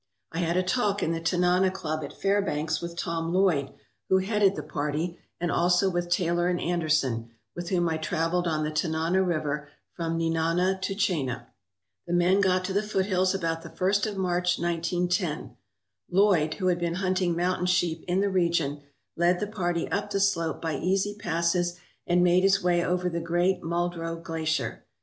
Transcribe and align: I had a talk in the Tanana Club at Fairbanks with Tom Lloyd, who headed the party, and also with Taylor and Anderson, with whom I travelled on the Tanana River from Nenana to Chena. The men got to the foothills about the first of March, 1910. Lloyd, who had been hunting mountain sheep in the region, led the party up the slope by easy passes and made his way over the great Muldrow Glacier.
I 0.31 0.39
had 0.39 0.57
a 0.57 0.63
talk 0.63 1.03
in 1.03 1.11
the 1.11 1.21
Tanana 1.21 1.69
Club 1.69 2.03
at 2.03 2.11
Fairbanks 2.19 2.81
with 2.81 2.95
Tom 2.97 3.31
Lloyd, 3.31 3.71
who 4.09 4.17
headed 4.17 4.55
the 4.55 4.63
party, 4.63 5.19
and 5.39 5.51
also 5.51 5.91
with 5.91 6.09
Taylor 6.09 6.47
and 6.47 6.59
Anderson, 6.59 7.29
with 7.55 7.69
whom 7.69 7.87
I 7.87 7.97
travelled 7.97 8.47
on 8.47 8.63
the 8.63 8.71
Tanana 8.71 9.21
River 9.21 9.69
from 9.93 10.17
Nenana 10.17 10.79
to 10.81 10.95
Chena. 10.95 11.45
The 12.07 12.13
men 12.15 12.41
got 12.41 12.65
to 12.65 12.73
the 12.73 12.81
foothills 12.81 13.35
about 13.35 13.61
the 13.61 13.69
first 13.69 14.07
of 14.07 14.17
March, 14.17 14.57
1910. 14.57 15.55
Lloyd, 16.09 16.55
who 16.55 16.65
had 16.65 16.79
been 16.79 16.95
hunting 16.95 17.35
mountain 17.35 17.67
sheep 17.67 18.03
in 18.07 18.21
the 18.21 18.29
region, 18.31 18.81
led 19.15 19.39
the 19.39 19.45
party 19.45 19.87
up 19.91 20.09
the 20.09 20.19
slope 20.19 20.59
by 20.63 20.77
easy 20.77 21.13
passes 21.15 21.77
and 22.07 22.23
made 22.23 22.41
his 22.41 22.63
way 22.63 22.83
over 22.83 23.07
the 23.07 23.19
great 23.21 23.61
Muldrow 23.61 24.15
Glacier. 24.15 24.83